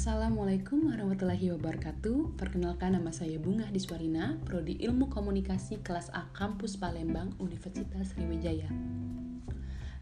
[0.00, 2.40] Assalamualaikum warahmatullahi wabarakatuh.
[2.40, 8.64] Perkenalkan nama saya Bunga Diswarina, Prodi Ilmu Komunikasi kelas A Kampus Palembang, Universitas Sriwijaya.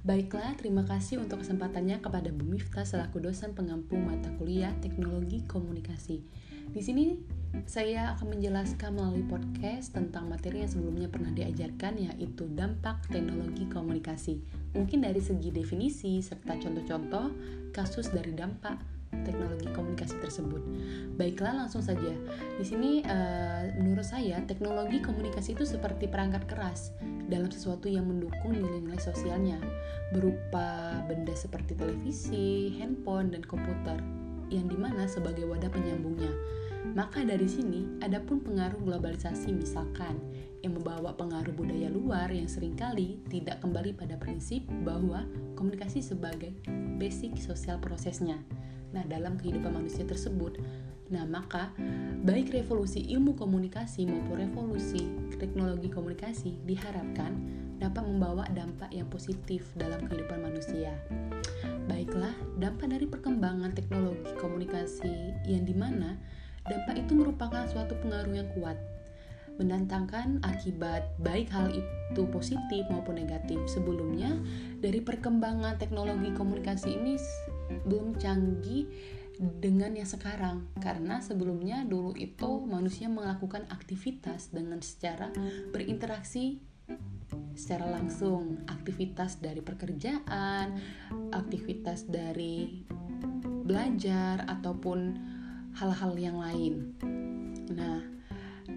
[0.07, 6.23] Baiklah, terima kasih untuk kesempatannya kepada Bu Miftah selaku dosen pengampu mata kuliah Teknologi Komunikasi.
[6.71, 7.19] Di sini
[7.67, 14.47] saya akan menjelaskan melalui podcast tentang materi yang sebelumnya pernah diajarkan yaitu dampak teknologi komunikasi.
[14.79, 17.35] Mungkin dari segi definisi serta contoh-contoh
[17.75, 20.63] kasus dari dampak teknologi komunikasi tersebut.
[21.17, 22.13] Baiklah, langsung saja.
[22.57, 26.93] Di sini uh, menurut saya teknologi komunikasi itu seperti perangkat keras
[27.29, 29.61] dalam sesuatu yang mendukung nilai-nilai sosialnya
[30.13, 34.01] berupa benda seperti televisi, handphone, dan komputer
[34.49, 36.33] yang di mana sebagai wadah penyambungnya
[36.97, 40.17] maka dari sini ada pun pengaruh globalisasi misalkan
[40.65, 46.55] yang membawa pengaruh budaya luar yang sering kali tidak kembali pada prinsip bahwa komunikasi sebagai
[46.99, 48.41] basic sosial prosesnya.
[48.93, 50.57] Nah, dalam kehidupan manusia tersebut,
[51.09, 51.73] nah maka
[52.25, 55.09] baik revolusi ilmu komunikasi maupun revolusi
[55.41, 57.33] teknologi komunikasi diharapkan
[57.81, 60.93] dapat membawa dampak yang positif dalam kehidupan manusia.
[61.89, 66.19] Baiklah, dampak dari perkembangan teknologi komunikasi yang di mana
[66.69, 68.77] dampak itu merupakan suatu pengaruh yang kuat
[69.59, 73.59] mendatangkan akibat baik hal itu positif maupun negatif.
[73.67, 74.39] Sebelumnya,
[74.79, 77.19] dari perkembangan teknologi komunikasi ini
[77.87, 78.89] belum canggih
[79.39, 85.31] dengan yang sekarang karena sebelumnya dulu itu manusia melakukan aktivitas dengan secara
[85.71, 86.59] berinteraksi
[87.55, 90.81] secara langsung aktivitas dari pekerjaan
[91.31, 92.83] aktivitas dari
[93.63, 94.99] belajar ataupun
[95.77, 96.97] hal-hal yang lain.
[97.69, 98.01] Nah,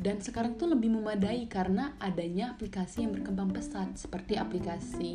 [0.02, 5.12] dan sekarang tuh lebih memadai karena adanya aplikasi yang berkembang pesat seperti aplikasi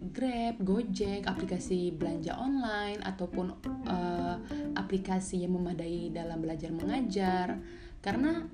[0.00, 3.52] Grab, Gojek, aplikasi belanja online ataupun
[3.84, 4.36] uh,
[4.72, 7.60] aplikasi yang memadai dalam belajar mengajar.
[8.00, 8.48] Karena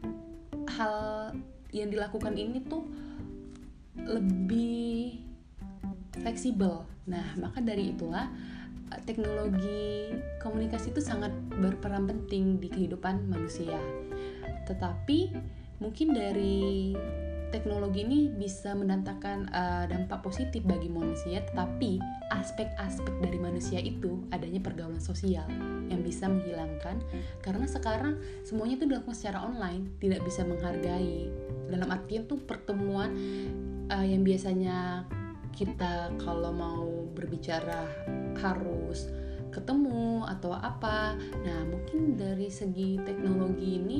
[0.74, 0.96] hal
[1.70, 2.82] yang dilakukan ini tuh
[3.94, 5.22] lebih
[6.18, 6.82] fleksibel.
[7.06, 8.26] Nah, maka dari itulah
[9.06, 10.10] teknologi
[10.42, 11.30] komunikasi itu sangat
[11.62, 13.78] berperan penting di kehidupan manusia.
[14.66, 15.30] Tetapi
[15.78, 16.94] mungkin dari
[17.54, 22.02] teknologi ini bisa mendatangkan uh, dampak positif bagi manusia, tetapi
[22.34, 25.46] aspek-aspek dari manusia itu adanya pergaulan sosial
[25.86, 26.98] yang bisa menghilangkan
[27.40, 31.30] karena sekarang semuanya itu dilakukan secara online, tidak bisa menghargai.
[31.70, 33.14] Dalam artian tuh pertemuan
[33.90, 35.06] uh, yang biasanya
[35.56, 36.86] kita kalau mau
[37.16, 37.88] berbicara
[38.36, 39.08] harus
[39.48, 41.16] ketemu atau apa.
[41.16, 43.98] Nah, mungkin dari segi teknologi ini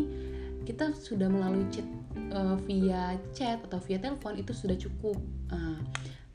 [0.69, 1.87] kita sudah melalui chat
[2.33, 5.17] uh, via chat atau via telepon itu sudah cukup.
[5.53, 5.81] Uh,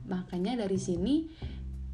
[0.08, 1.30] makanya dari sini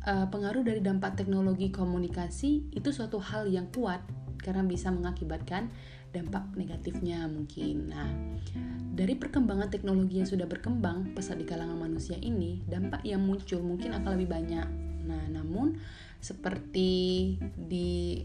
[0.07, 3.99] uh, pengaruh dari dampak teknologi komunikasi itu suatu hal yang kuat
[4.39, 5.67] karena bisa mengakibatkan
[6.15, 7.91] dampak negatifnya mungkin.
[7.91, 8.09] Nah,
[8.95, 13.93] dari perkembangan teknologi yang sudah berkembang pesat di kalangan manusia ini, dampak yang muncul mungkin
[13.93, 14.67] akan lebih banyak.
[15.03, 15.77] Nah, namun
[16.23, 18.23] seperti di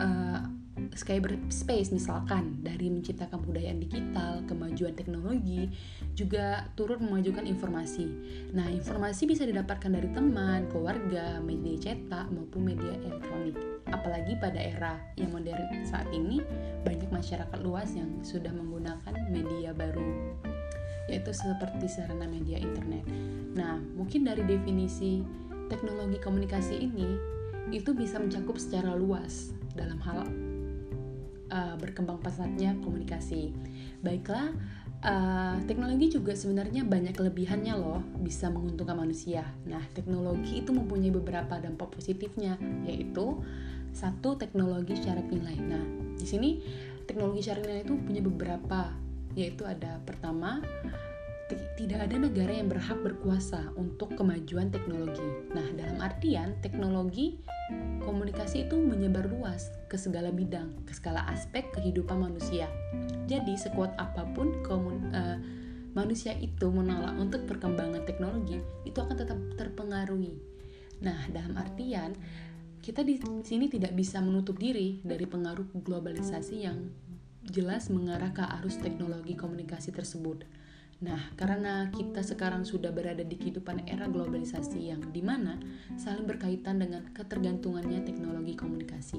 [0.00, 0.61] uh,
[0.92, 5.68] cyberspace misalkan dari menciptakan kebudayaan digital, kemajuan teknologi
[6.12, 8.08] juga turut memajukan informasi.
[8.52, 13.56] Nah, informasi bisa didapatkan dari teman, keluarga, media cetak maupun media elektronik.
[13.88, 16.40] Apalagi pada era yang modern saat ini,
[16.84, 20.32] banyak masyarakat luas yang sudah menggunakan media baru
[21.10, 23.02] yaitu seperti sarana media internet.
[23.58, 25.20] Nah, mungkin dari definisi
[25.66, 27.18] teknologi komunikasi ini
[27.74, 30.24] itu bisa mencakup secara luas dalam hal
[31.52, 33.52] uh, berkembang pesatnya komunikasi.
[34.00, 34.50] Baiklah,
[35.04, 39.44] uh, teknologi juga sebenarnya banyak kelebihannya loh, bisa menguntungkan manusia.
[39.68, 42.56] Nah, teknologi itu mempunyai beberapa dampak positifnya,
[42.88, 43.36] yaitu
[43.92, 45.60] satu teknologi syarat nilai.
[45.60, 45.84] Nah,
[46.16, 46.50] di sini
[47.04, 48.88] teknologi syarat nilai itu punya beberapa,
[49.36, 50.64] yaitu ada pertama
[51.76, 55.24] tidak ada negara yang berhak berkuasa untuk kemajuan teknologi.
[55.52, 57.36] Nah, dalam artian teknologi
[58.02, 62.66] komunikasi itu menyebar luas ke segala bidang, ke segala aspek kehidupan manusia.
[63.30, 65.38] Jadi, sekuat apa pun komun, uh,
[65.94, 70.34] manusia itu menolak untuk perkembangan teknologi, itu akan tetap terpengaruhi.
[71.02, 72.14] Nah, dalam artian
[72.82, 76.90] kita di sini tidak bisa menutup diri dari pengaruh globalisasi yang
[77.46, 80.42] jelas mengarah ke arus teknologi komunikasi tersebut.
[81.02, 85.58] Nah, karena kita sekarang sudah berada di kehidupan era globalisasi yang di mana
[85.98, 89.18] saling berkaitan dengan ketergantungannya teknologi komunikasi.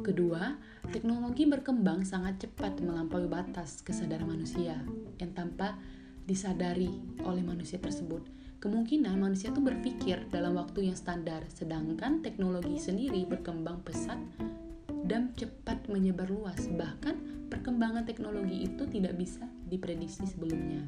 [0.00, 0.56] Kedua,
[0.88, 4.80] teknologi berkembang sangat cepat melampaui batas kesadaran manusia
[5.20, 5.76] yang tanpa
[6.24, 6.88] disadari
[7.20, 8.24] oleh manusia tersebut.
[8.64, 14.16] Kemungkinan manusia itu berpikir dalam waktu yang standar, sedangkan teknologi sendiri berkembang pesat
[15.04, 16.64] dan cepat menyebar luas.
[16.72, 20.86] Bahkan perkembangan teknologi itu tidak bisa diprediksi sebelumnya.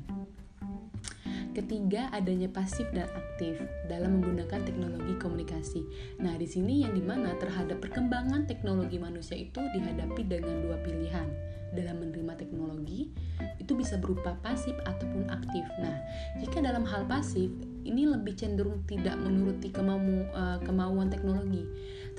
[1.56, 3.56] Ketiga, adanya pasif dan aktif
[3.88, 5.88] dalam menggunakan teknologi komunikasi.
[6.20, 11.24] Nah, di sini yang di mana terhadap perkembangan teknologi manusia itu dihadapi dengan dua pilihan
[11.72, 13.08] dalam menerima teknologi
[13.56, 15.64] itu bisa berupa pasif ataupun aktif.
[15.80, 15.96] Nah,
[16.44, 17.48] jika dalam hal pasif
[17.88, 20.00] ini lebih cenderung tidak menuruti kemau,
[20.36, 21.64] uh, kemauan teknologi,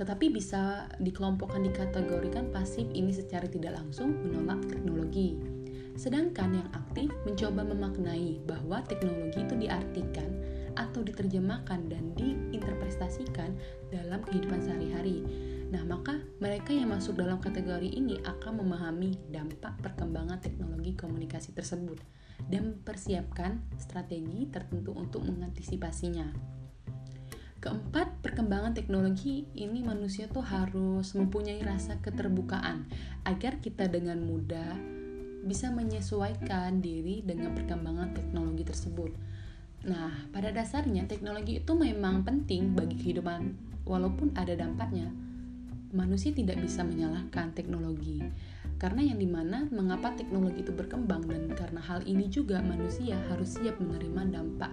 [0.02, 5.57] tetapi bisa dikelompokkan dikategorikan pasif ini secara tidak langsung menolak teknologi
[5.98, 10.30] Sedangkan yang aktif mencoba memaknai bahwa teknologi itu diartikan
[10.78, 13.58] atau diterjemahkan dan diinterpretasikan
[13.90, 15.26] dalam kehidupan sehari-hari.
[15.74, 21.98] Nah, maka mereka yang masuk dalam kategori ini akan memahami dampak perkembangan teknologi komunikasi tersebut
[22.46, 26.30] dan mempersiapkan strategi tertentu untuk mengantisipasinya.
[27.58, 32.86] Keempat, perkembangan teknologi ini manusia tuh harus mempunyai rasa keterbukaan
[33.26, 34.97] agar kita dengan mudah
[35.48, 39.12] bisa menyesuaikan diri dengan perkembangan teknologi tersebut.
[39.88, 43.56] Nah, pada dasarnya teknologi itu memang penting bagi kehidupan
[43.88, 45.08] walaupun ada dampaknya.
[45.96, 48.20] Manusia tidak bisa menyalahkan teknologi.
[48.78, 53.58] Karena yang di mana mengapa teknologi itu berkembang dan karena hal ini juga manusia harus
[53.58, 54.70] siap menerima dampak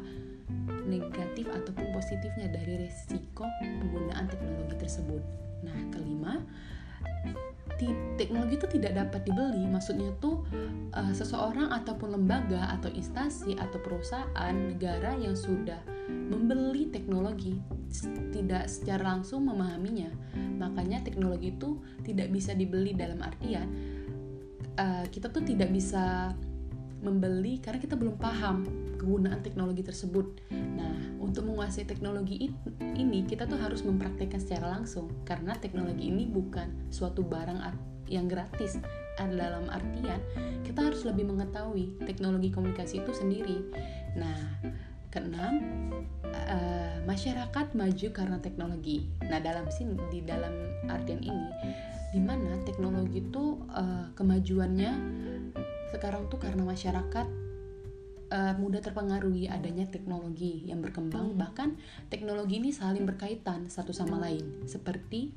[0.84, 5.22] negatif ataupun positifnya dari resiko penggunaan teknologi tersebut.
[5.64, 6.44] Nah, kelima,
[8.16, 9.66] teknologi itu tidak dapat dibeli.
[9.66, 10.46] Maksudnya tuh
[10.94, 15.78] uh, seseorang ataupun lembaga atau instansi atau perusahaan negara yang sudah
[16.08, 17.58] membeli teknologi
[18.30, 20.10] tidak secara langsung memahaminya.
[20.58, 23.66] Makanya teknologi itu tidak bisa dibeli dalam artian
[24.78, 26.34] uh, kita tuh tidak bisa
[27.04, 28.64] membeli karena kita belum paham
[28.96, 30.40] kegunaan teknologi tersebut.
[30.50, 32.48] Nah, untuk menguasai teknologi
[32.80, 37.60] ini kita tuh harus mempraktekkan secara langsung karena teknologi ini bukan suatu barang
[38.08, 38.80] yang gratis.
[39.14, 40.18] Dalam artian
[40.66, 43.62] kita harus lebih mengetahui teknologi komunikasi itu sendiri.
[44.18, 44.58] Nah,
[45.14, 45.62] keenam
[46.26, 49.06] uh, masyarakat maju karena teknologi.
[49.22, 50.50] Nah, dalam sini di dalam
[50.90, 51.50] artian ini
[52.14, 54.92] di mana teknologi itu uh, kemajuannya
[55.94, 57.26] sekarang tuh karena masyarakat
[58.34, 61.38] uh, mudah terpengaruhi adanya teknologi yang berkembang.
[61.38, 61.78] Bahkan
[62.10, 64.66] teknologi ini saling berkaitan satu sama lain.
[64.66, 65.30] Seperti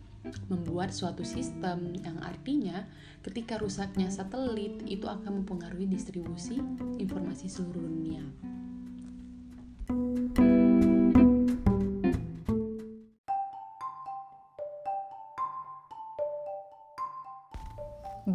[0.50, 2.83] membuat suatu sistem yang artinya
[3.24, 6.59] ketika rusaknya satelit itu akan mempengaruhi distribusi
[7.00, 8.25] informasi seluruh dunia.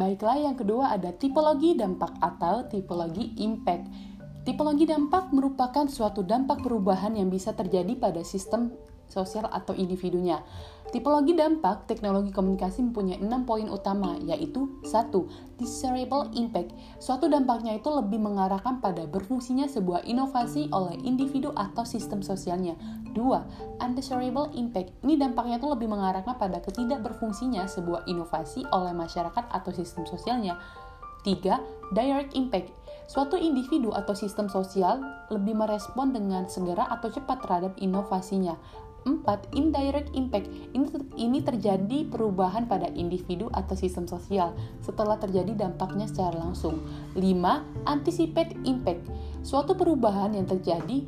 [0.03, 3.87] Baiklah, yang kedua ada tipologi dampak atau tipologi impact.
[4.43, 8.75] Tipologi dampak merupakan suatu dampak perubahan yang bisa terjadi pada sistem
[9.13, 10.41] sosial atau individunya.
[10.93, 15.25] Tipologi dampak teknologi komunikasi mempunyai enam poin utama, yaitu satu,
[15.57, 16.69] Desirable impact.
[17.01, 22.77] Suatu dampaknya itu lebih mengarahkan pada berfungsinya sebuah inovasi oleh individu atau sistem sosialnya.
[23.13, 23.41] Dua,
[23.81, 24.93] Undesirable impact.
[25.01, 30.61] Ini dampaknya itu lebih mengarahkan pada ketidakberfungsinya sebuah inovasi oleh masyarakat atau sistem sosialnya.
[31.23, 31.63] Tiga,
[31.95, 32.73] Direct impact.
[33.05, 38.57] Suatu individu atau sistem sosial lebih merespon dengan segera atau cepat terhadap inovasinya.
[39.03, 39.55] 4.
[39.55, 40.47] Indirect impact.
[40.71, 40.87] Ini,
[41.19, 46.83] ini terjadi perubahan pada individu atau sistem sosial setelah terjadi dampaknya secara langsung.
[47.15, 47.21] 5.
[47.87, 49.07] Anticipate impact.
[49.43, 51.03] Suatu perubahan yang terjadi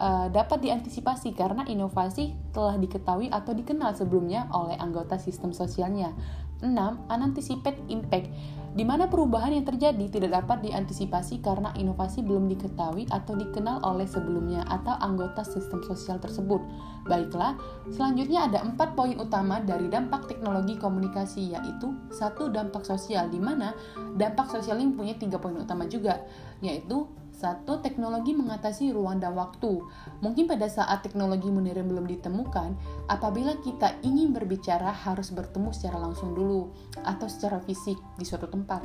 [0.00, 6.16] uh, dapat diantisipasi karena inovasi telah diketahui atau dikenal sebelumnya oleh anggota sistem sosialnya.
[6.64, 6.72] 6.
[7.12, 8.32] Unanticipated impact
[8.76, 14.04] di mana perubahan yang terjadi tidak dapat diantisipasi karena inovasi belum diketahui atau dikenal oleh
[14.04, 16.60] sebelumnya atau anggota sistem sosial tersebut.
[17.08, 17.56] Baiklah,
[17.88, 23.72] selanjutnya ada empat poin utama dari dampak teknologi komunikasi yaitu satu dampak sosial di mana
[24.20, 26.20] dampak sosial ini punya tiga poin utama juga
[26.60, 29.84] yaitu satu, teknologi mengatasi ruang dan waktu.
[30.24, 32.72] Mungkin pada saat teknologi modern belum ditemukan,
[33.12, 36.72] apabila kita ingin berbicara harus bertemu secara langsung dulu
[37.04, 38.80] atau secara fisik di suatu tempat.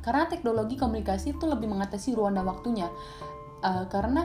[0.00, 2.88] Karena teknologi komunikasi itu lebih mengatasi ruang dan waktunya.
[3.60, 4.24] Uh, karena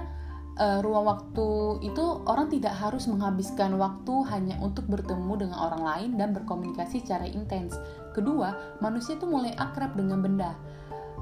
[0.55, 1.47] uh, ruang waktu
[1.83, 7.27] itu orang tidak harus menghabiskan waktu hanya untuk bertemu dengan orang lain dan berkomunikasi secara
[7.27, 7.75] intens.
[8.15, 10.55] Kedua, manusia itu mulai akrab dengan benda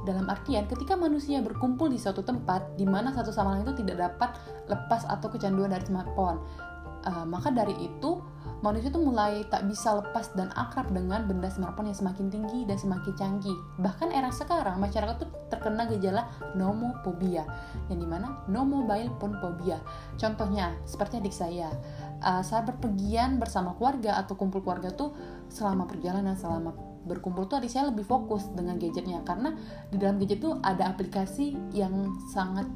[0.08, 4.12] dalam artian ketika manusia berkumpul di suatu tempat di mana satu sama lain itu tidak
[4.12, 4.36] dapat
[4.72, 6.40] lepas atau kecanduan dari smartphone
[7.06, 8.20] uh, maka dari itu
[8.60, 12.76] manusia itu mulai tak bisa lepas dan akrab dengan benda smartphone yang semakin tinggi dan
[12.76, 13.56] semakin canggih.
[13.80, 16.28] Bahkan era sekarang masyarakat itu terkena gejala
[16.60, 17.48] nomophobia,
[17.88, 19.80] yang di mana no mobile phone phobia.
[20.20, 21.72] Contohnya seperti adik saya,
[22.20, 25.16] uh, saat berpergian bersama keluarga atau kumpul keluarga tuh
[25.48, 29.24] selama perjalanan selama berkumpul tuh adik saya lebih fokus dengan gadgetnya.
[29.24, 29.56] Karena
[29.92, 32.68] di dalam gadget tuh ada aplikasi yang sangat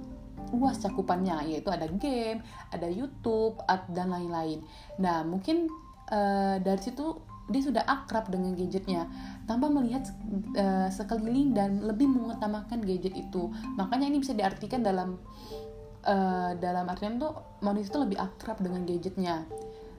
[0.53, 3.57] luas cakupannya yaitu ada game, ada YouTube
[3.89, 4.61] dan lain-lain.
[5.01, 5.67] Nah mungkin
[6.13, 7.17] uh, dari situ
[7.51, 9.09] dia sudah akrab dengan gadgetnya.
[9.49, 10.07] Tanpa melihat
[10.55, 13.51] uh, sekeliling dan lebih mengutamakan gadget itu.
[13.75, 15.19] Makanya ini bisa diartikan dalam
[16.07, 19.43] uh, dalam artian tuh manusia itu lebih akrab dengan gadgetnya.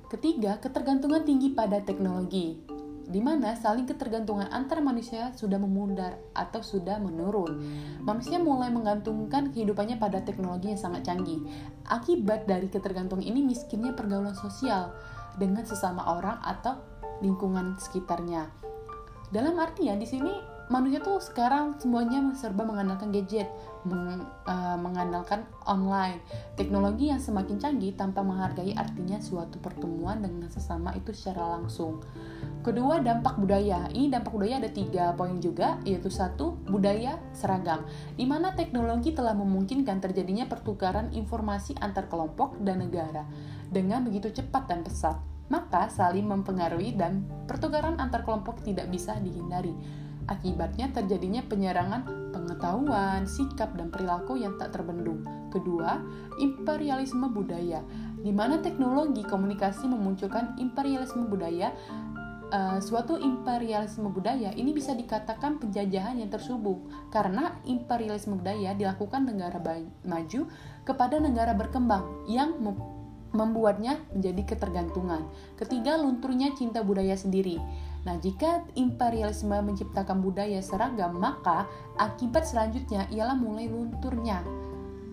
[0.08, 2.73] Ketiga ketergantungan tinggi pada teknologi
[3.04, 7.60] di mana saling ketergantungan antara manusia sudah memudar atau sudah menurun.
[8.00, 11.44] Manusia mulai menggantungkan kehidupannya pada teknologi yang sangat canggih.
[11.84, 14.92] Akibat dari ketergantungan ini miskinnya pergaulan sosial
[15.36, 16.80] dengan sesama orang atau
[17.20, 18.48] lingkungan sekitarnya.
[19.28, 23.48] Dalam artian di sini manusia tuh sekarang semuanya serba mengandalkan gadget,
[23.84, 26.24] meng, uh, mengandalkan online,
[26.56, 32.00] teknologi yang semakin canggih tanpa menghargai artinya suatu pertemuan dengan sesama itu secara langsung.
[32.64, 33.92] Kedua, dampak budaya.
[33.92, 37.84] Ini dampak budaya ada tiga poin juga, yaitu satu, budaya seragam,
[38.16, 43.28] di mana teknologi telah memungkinkan terjadinya pertukaran informasi antar kelompok dan negara
[43.68, 45.20] dengan begitu cepat dan pesat
[45.52, 49.76] maka saling mempengaruhi dan pertukaran antar kelompok tidak bisa dihindari.
[50.24, 55.20] Akibatnya terjadinya penyerangan pengetahuan, sikap, dan perilaku yang tak terbendung.
[55.52, 56.00] Kedua,
[56.40, 57.84] imperialisme budaya,
[58.24, 61.76] di mana teknologi komunikasi memunculkan imperialisme budaya.
[62.54, 69.58] Uh, suatu imperialisme budaya ini bisa dikatakan penjajahan yang tersubung karena imperialisme budaya dilakukan negara
[70.06, 70.46] maju
[70.86, 72.54] kepada negara berkembang yang
[73.34, 75.26] membuatnya menjadi ketergantungan.
[75.58, 77.58] Ketiga, lunturnya cinta budaya sendiri.
[78.04, 81.64] Nah, jika imperialisme menciptakan budaya seragam, maka
[81.96, 84.44] akibat selanjutnya ialah mulai lunturnya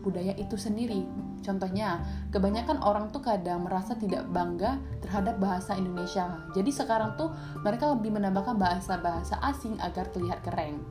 [0.01, 1.05] budaya itu sendiri.
[1.41, 2.01] Contohnya,
[2.33, 6.41] kebanyakan orang tuh kadang merasa tidak bangga terhadap bahasa Indonesia.
[6.53, 10.81] Jadi sekarang tuh mereka lebih menambahkan bahasa-bahasa asing agar terlihat keren.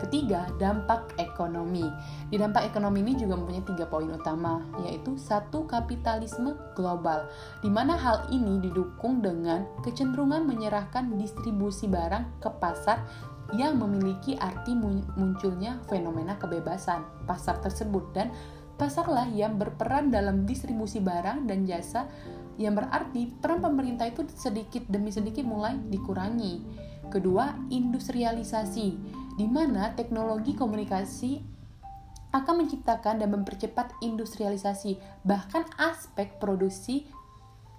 [0.00, 1.84] Ketiga, dampak ekonomi.
[2.32, 7.28] Di dampak ekonomi ini juga mempunyai tiga poin utama, yaitu satu kapitalisme global,
[7.60, 13.04] di mana hal ini didukung dengan kecenderungan menyerahkan distribusi barang ke pasar
[13.52, 14.72] yang memiliki arti
[15.18, 18.32] munculnya fenomena kebebasan pasar tersebut dan
[18.80, 22.08] pasarlah yang berperan dalam distribusi barang dan jasa
[22.56, 26.64] yang berarti peran pemerintah itu sedikit demi sedikit mulai dikurangi.
[27.08, 31.40] Kedua, industrialisasi di mana teknologi komunikasi
[32.32, 37.04] akan menciptakan dan mempercepat industrialisasi, bahkan aspek produksi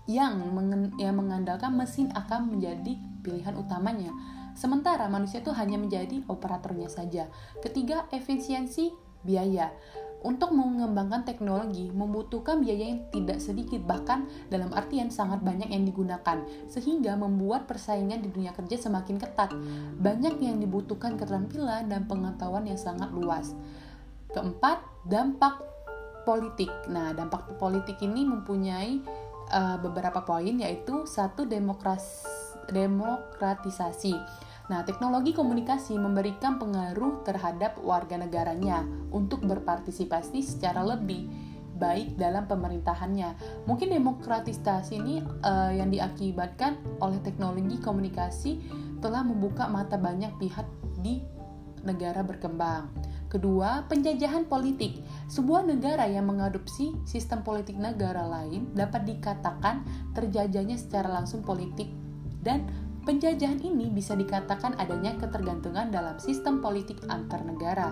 [0.05, 2.93] yang, mengen yang mengandalkan mesin akan menjadi
[3.25, 4.13] pilihan utamanya.
[4.53, 7.25] Sementara manusia itu hanya menjadi operatornya saja.
[7.65, 8.93] Ketiga, efisiensi
[9.25, 9.73] biaya.
[10.23, 16.39] Untuk mengembangkan teknologi membutuhkan biaya yang tidak sedikit, bahkan dalam artian sangat banyak yang digunakan,
[16.71, 19.51] sehingga membuat persaingan di dunia kerja semakin ketat.
[19.99, 23.51] Banyak yang dibutuhkan keterampilan dan pengetahuan yang sangat luas.
[24.31, 25.59] Keempat, dampak
[26.23, 26.71] politik.
[26.87, 29.03] Nah, dampak politik ini mempunyai
[29.51, 32.23] uh, beberapa poin, yaitu satu demokras
[32.71, 34.15] demokratisasi
[34.73, 38.81] Nah, teknologi komunikasi memberikan pengaruh terhadap warga negaranya
[39.13, 41.29] untuk berpartisipasi secara lebih
[41.77, 43.37] baik dalam pemerintahannya.
[43.69, 48.65] Mungkin demokratisasi ini uh, yang diakibatkan oleh teknologi komunikasi
[48.97, 50.65] telah membuka mata banyak pihak
[51.05, 51.21] di
[51.85, 52.89] negara berkembang.
[53.29, 55.05] Kedua, penjajahan politik.
[55.29, 59.85] Sebuah negara yang mengadopsi sistem politik negara lain dapat dikatakan
[60.17, 61.93] terjajahnya secara langsung politik
[62.43, 62.67] dan
[63.03, 67.91] Penjajahan ini bisa dikatakan adanya ketergantungan dalam sistem politik antar negara.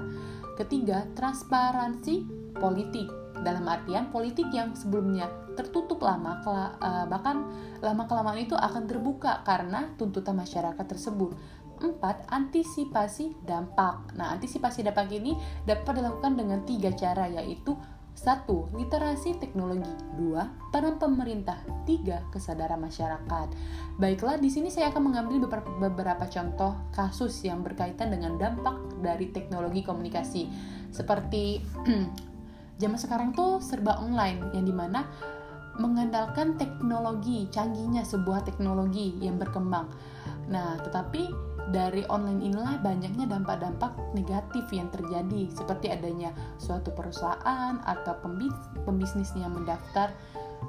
[0.55, 2.23] Ketiga, transparansi
[2.55, 3.11] politik
[3.43, 5.27] dalam artian politik yang sebelumnya
[5.59, 7.43] tertutup lama eh, bahkan
[7.83, 11.35] lama kelamaan itu akan terbuka karena tuntutan masyarakat tersebut.
[11.81, 14.13] Empat, antisipasi dampak.
[14.13, 15.33] Nah, antisipasi dampak ini
[15.65, 17.73] dapat dilakukan dengan tiga cara, yaitu
[18.11, 19.89] satu, literasi teknologi.
[20.13, 21.57] Dua, peran pemerintah.
[21.87, 23.47] Tiga, kesadaran masyarakat.
[23.97, 29.33] Baiklah, di sini saya akan mengambil beberapa, beberapa contoh kasus yang berkaitan dengan dampak dari
[29.33, 30.51] teknologi komunikasi.
[30.93, 31.63] Seperti
[32.81, 35.07] zaman sekarang tuh serba online, yang di mana
[35.79, 39.87] mengandalkan teknologi, canggihnya sebuah teknologi yang berkembang.
[40.51, 48.13] Nah, tetapi dari online inilah banyaknya dampak-dampak negatif yang terjadi seperti adanya suatu perusahaan atau
[48.21, 50.11] pembis yang mendaftar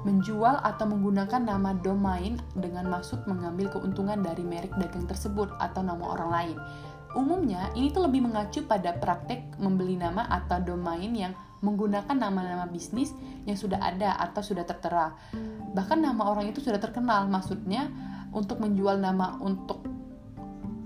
[0.01, 6.01] menjual atau menggunakan nama domain dengan maksud mengambil keuntungan dari merek dagang tersebut atau nama
[6.17, 6.57] orang lain.
[7.13, 13.13] Umumnya, ini tuh lebih mengacu pada praktek membeli nama atau domain yang menggunakan nama-nama bisnis
[13.45, 15.13] yang sudah ada atau sudah tertera.
[15.77, 17.87] Bahkan nama orang itu sudah terkenal, maksudnya
[18.33, 19.85] untuk menjual nama untuk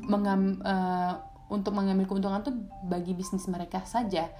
[0.08, 1.22] mengam, uh,
[1.52, 2.56] untuk mengambil keuntungan tuh
[2.88, 4.32] bagi bisnis mereka saja.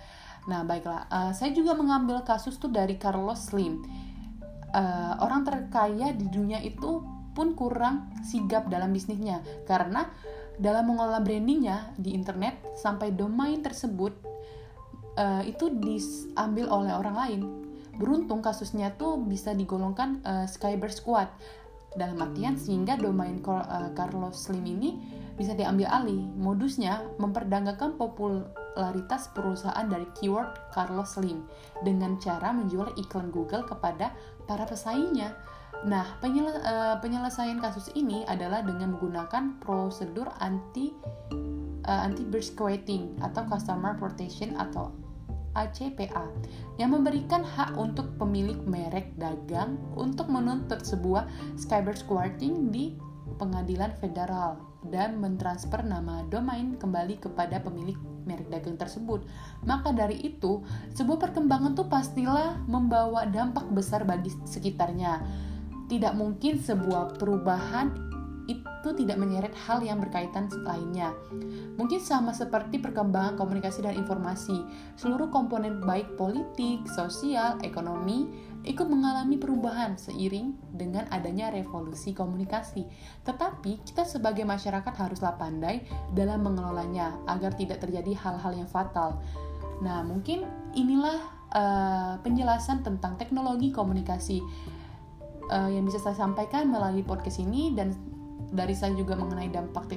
[0.48, 3.84] Nah, baiklah, uh, saya juga mengambil kasus tuh dari Carlos Slim.
[4.72, 10.10] Uh, orang terkaya di dunia itu pun kurang sigap dalam bisnisnya karena
[10.58, 14.18] dalam mengelola brandingnya di internet sampai domain tersebut
[15.16, 17.42] uh, itu diambil oleh orang lain.
[17.98, 21.30] Beruntung kasusnya tuh bisa digolongkan uh, Skyber Squad
[21.98, 25.01] dalam artian sehingga domain uh, Carlos Slim ini
[25.36, 26.22] bisa diambil alih.
[26.38, 31.46] Modusnya memperdagangkan popularitas perusahaan dari keyword Carlos Slim
[31.82, 34.13] dengan cara menjual iklan Google kepada
[34.46, 35.34] para pesaingnya
[35.86, 40.89] Nah, penyel uh, eh, penyelesaian kasus ini adalah dengan menggunakan prosedur anti
[41.86, 44.89] uh, anti burst quoting atau customer protection atau
[45.58, 46.30] ACPA
[46.78, 51.26] yang memberikan hak untuk pemilik merek dagang untuk menuntut sebuah
[51.58, 52.94] cyber squatting di
[53.42, 54.62] pengadilan federal
[54.94, 57.98] dan mentransfer nama domain kembali kepada pemilik
[58.30, 59.26] merek dagang tersebut.
[59.66, 60.62] Maka dari itu,
[60.94, 65.26] sebuah perkembangan tuh pastilah membawa dampak besar bagi sekitarnya
[65.88, 68.07] tidak mungkin sebuah perubahan
[68.48, 71.12] itu tidak menyeret hal yang berkaitan lainnya.
[71.75, 74.63] Mungkin sama seperti perkembangan komunikasi dan informasi,
[74.96, 78.25] seluruh komponen baik politik, sosial, ekonomi
[78.68, 82.84] ikut mengalami perubahan seiring dengan adanya revolusi komunikasi.
[83.24, 89.24] Tetapi kita sebagai masyarakat haruslah pandai dalam mengelolanya agar tidak terjadi hal-hal yang fatal.
[89.80, 90.44] Nah, mungkin
[90.75, 91.20] inilah
[91.54, 94.42] uh, penjelasan tentang teknologi komunikasi
[95.51, 97.96] uh, yang bisa saya sampaikan melalui podcast ini dan
[98.51, 99.92] dari saya juga mengenai dampak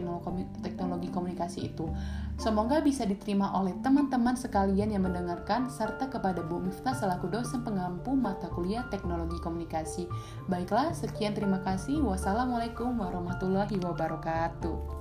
[0.62, 1.86] teknologi, komunikasi itu.
[2.34, 8.12] Semoga bisa diterima oleh teman-teman sekalian yang mendengarkan serta kepada Bu Miftah selaku dosen pengampu
[8.16, 10.10] mata kuliah teknologi komunikasi.
[10.50, 12.02] Baiklah, sekian terima kasih.
[12.02, 14.99] Wassalamualaikum warahmatullahi wabarakatuh.